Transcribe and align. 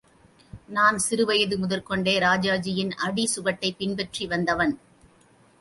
நான் 0.67 0.97
சிறுவயது 1.09 1.57
முதற்கொண்டே 1.57 2.19
ராஜாஜியின் 2.19 2.91
அடிச்சுவட்டைப் 3.05 3.77
பின்பற்றி 3.77 4.27
வந்தவன். 4.27 4.79